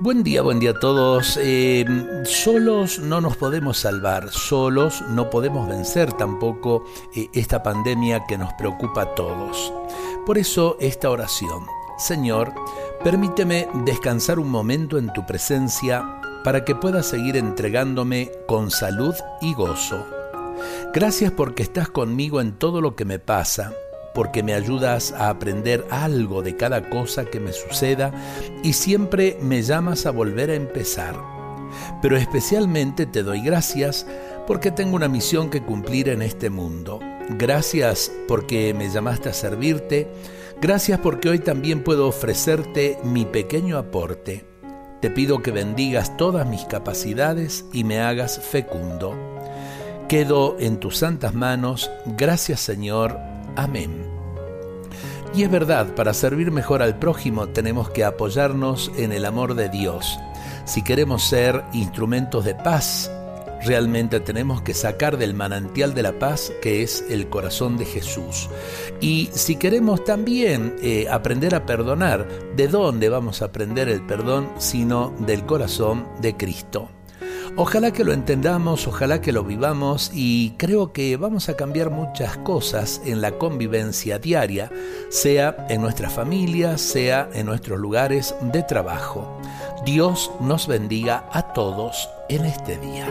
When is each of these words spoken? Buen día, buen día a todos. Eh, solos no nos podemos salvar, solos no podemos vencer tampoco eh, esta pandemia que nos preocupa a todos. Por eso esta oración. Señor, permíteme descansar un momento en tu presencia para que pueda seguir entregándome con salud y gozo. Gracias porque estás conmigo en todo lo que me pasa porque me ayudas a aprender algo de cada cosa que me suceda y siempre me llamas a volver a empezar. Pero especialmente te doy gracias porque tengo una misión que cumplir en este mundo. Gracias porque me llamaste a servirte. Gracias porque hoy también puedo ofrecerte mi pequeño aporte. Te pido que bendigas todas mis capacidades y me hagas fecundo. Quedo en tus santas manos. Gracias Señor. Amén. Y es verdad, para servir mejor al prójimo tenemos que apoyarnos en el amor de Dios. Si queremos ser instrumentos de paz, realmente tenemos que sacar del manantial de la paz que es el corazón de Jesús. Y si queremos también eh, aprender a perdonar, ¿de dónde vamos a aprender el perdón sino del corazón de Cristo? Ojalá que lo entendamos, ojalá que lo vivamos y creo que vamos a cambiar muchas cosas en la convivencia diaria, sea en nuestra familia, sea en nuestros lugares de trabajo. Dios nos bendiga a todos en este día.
Buen 0.00 0.22
día, 0.22 0.42
buen 0.42 0.60
día 0.60 0.70
a 0.70 0.78
todos. 0.78 1.36
Eh, 1.42 1.84
solos 2.24 3.00
no 3.00 3.20
nos 3.20 3.36
podemos 3.36 3.78
salvar, 3.78 4.30
solos 4.30 5.02
no 5.08 5.28
podemos 5.28 5.68
vencer 5.68 6.12
tampoco 6.12 6.84
eh, 7.16 7.28
esta 7.32 7.64
pandemia 7.64 8.24
que 8.28 8.38
nos 8.38 8.52
preocupa 8.52 9.02
a 9.02 9.14
todos. 9.16 9.72
Por 10.24 10.38
eso 10.38 10.76
esta 10.78 11.10
oración. 11.10 11.66
Señor, 11.98 12.54
permíteme 13.02 13.66
descansar 13.84 14.38
un 14.38 14.52
momento 14.52 14.98
en 14.98 15.12
tu 15.12 15.26
presencia 15.26 16.20
para 16.44 16.64
que 16.64 16.76
pueda 16.76 17.02
seguir 17.02 17.36
entregándome 17.36 18.30
con 18.46 18.70
salud 18.70 19.16
y 19.40 19.52
gozo. 19.54 20.06
Gracias 20.94 21.32
porque 21.32 21.64
estás 21.64 21.88
conmigo 21.88 22.40
en 22.40 22.52
todo 22.52 22.80
lo 22.80 22.94
que 22.94 23.04
me 23.04 23.18
pasa 23.18 23.72
porque 24.18 24.42
me 24.42 24.52
ayudas 24.52 25.12
a 25.12 25.28
aprender 25.28 25.86
algo 25.90 26.42
de 26.42 26.56
cada 26.56 26.90
cosa 26.90 27.26
que 27.26 27.38
me 27.38 27.52
suceda 27.52 28.12
y 28.64 28.72
siempre 28.72 29.38
me 29.40 29.62
llamas 29.62 30.06
a 30.06 30.10
volver 30.10 30.50
a 30.50 30.56
empezar. 30.56 31.14
Pero 32.02 32.16
especialmente 32.16 33.06
te 33.06 33.22
doy 33.22 33.42
gracias 33.42 34.08
porque 34.44 34.72
tengo 34.72 34.96
una 34.96 35.06
misión 35.06 35.50
que 35.50 35.62
cumplir 35.62 36.08
en 36.08 36.22
este 36.22 36.50
mundo. 36.50 36.98
Gracias 37.38 38.10
porque 38.26 38.74
me 38.74 38.90
llamaste 38.90 39.28
a 39.28 39.32
servirte. 39.32 40.08
Gracias 40.60 40.98
porque 40.98 41.28
hoy 41.28 41.38
también 41.38 41.84
puedo 41.84 42.08
ofrecerte 42.08 42.98
mi 43.04 43.24
pequeño 43.24 43.78
aporte. 43.78 44.44
Te 45.00 45.12
pido 45.12 45.42
que 45.42 45.52
bendigas 45.52 46.16
todas 46.16 46.44
mis 46.44 46.64
capacidades 46.64 47.66
y 47.72 47.84
me 47.84 48.00
hagas 48.00 48.40
fecundo. 48.40 49.14
Quedo 50.08 50.56
en 50.58 50.80
tus 50.80 50.96
santas 50.96 51.34
manos. 51.34 51.88
Gracias 52.04 52.58
Señor. 52.58 53.16
Amén. 53.58 54.17
Y 55.34 55.42
es 55.42 55.50
verdad, 55.50 55.94
para 55.94 56.14
servir 56.14 56.50
mejor 56.50 56.82
al 56.82 56.98
prójimo 56.98 57.48
tenemos 57.48 57.90
que 57.90 58.04
apoyarnos 58.04 58.90
en 58.96 59.12
el 59.12 59.24
amor 59.24 59.54
de 59.54 59.68
Dios. 59.68 60.18
Si 60.64 60.82
queremos 60.82 61.22
ser 61.22 61.64
instrumentos 61.72 62.44
de 62.44 62.54
paz, 62.54 63.10
realmente 63.62 64.20
tenemos 64.20 64.62
que 64.62 64.74
sacar 64.74 65.16
del 65.16 65.34
manantial 65.34 65.94
de 65.94 66.02
la 66.02 66.18
paz 66.18 66.52
que 66.62 66.82
es 66.82 67.04
el 67.08 67.28
corazón 67.28 67.76
de 67.76 67.84
Jesús. 67.84 68.48
Y 69.00 69.30
si 69.32 69.56
queremos 69.56 70.04
también 70.04 70.76
eh, 70.82 71.06
aprender 71.10 71.54
a 71.54 71.66
perdonar, 71.66 72.26
¿de 72.56 72.68
dónde 72.68 73.08
vamos 73.08 73.42
a 73.42 73.46
aprender 73.46 73.88
el 73.88 74.04
perdón 74.06 74.50
sino 74.58 75.12
del 75.20 75.44
corazón 75.46 76.06
de 76.20 76.36
Cristo? 76.36 76.88
Ojalá 77.60 77.90
que 77.90 78.04
lo 78.04 78.12
entendamos, 78.12 78.86
ojalá 78.86 79.20
que 79.20 79.32
lo 79.32 79.42
vivamos 79.42 80.12
y 80.14 80.50
creo 80.58 80.92
que 80.92 81.16
vamos 81.16 81.48
a 81.48 81.56
cambiar 81.56 81.90
muchas 81.90 82.36
cosas 82.36 83.02
en 83.04 83.20
la 83.20 83.32
convivencia 83.32 84.20
diaria, 84.20 84.70
sea 85.08 85.66
en 85.68 85.82
nuestra 85.82 86.08
familia, 86.08 86.78
sea 86.78 87.28
en 87.34 87.46
nuestros 87.46 87.80
lugares 87.80 88.36
de 88.42 88.62
trabajo. 88.62 89.40
Dios 89.84 90.30
nos 90.38 90.68
bendiga 90.68 91.28
a 91.32 91.52
todos 91.52 92.08
en 92.28 92.44
este 92.44 92.78
día. 92.78 93.08